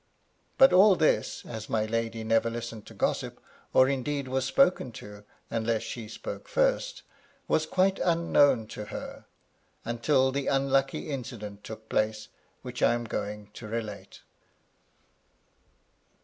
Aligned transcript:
But 0.57 0.73
all 0.73 0.95
this— 0.95 1.45
as 1.45 1.69
my 1.69 1.85
lady 1.85 2.23
never 2.23 2.49
listened 2.49 2.87
to 2.87 2.95
gossip, 2.95 3.39
or 3.71 3.87
indeed, 3.87 4.27
was 4.27 4.45
spoken 4.45 4.91
to 4.93 5.25
unless 5.51 5.83
she 5.83 6.07
spoke 6.07 6.47
first— 6.47 7.03
^was 7.47 7.69
quite 7.69 7.99
unknown 7.99 8.65
to 8.69 8.85
her, 8.85 9.25
until 9.85 10.31
the 10.31 10.47
unlucky 10.47 11.11
incident 11.11 11.63
took 11.63 11.87
place 11.87 12.29
which 12.63 12.81
I 12.81 12.95
am 12.95 13.03
going 13.03 13.51
to 13.53 13.67
relate. 13.67 14.21